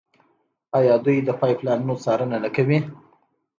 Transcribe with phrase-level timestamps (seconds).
[0.77, 2.79] آیا دوی د پایپ لاینونو څارنه نه کوي؟